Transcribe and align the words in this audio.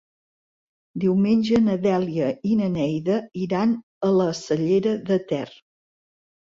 Diumenge 1.03 1.59
na 1.67 1.75
Dèlia 1.85 2.31
i 2.53 2.57
na 2.63 2.71
Neida 2.79 3.21
iran 3.45 3.79
a 4.09 4.13
la 4.19 4.31
Cellera 4.43 4.97
de 5.13 5.25
Ter. 5.33 5.49